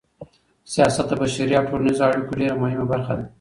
سياست 0.73 1.05
د 1.09 1.13
بشري 1.21 1.53
او 1.57 1.65
ټولنيزو 1.69 2.03
اړيکو 2.07 2.37
ډېره 2.39 2.55
مهمه 2.61 2.85
برخه 2.93 3.13
ده. 3.19 3.25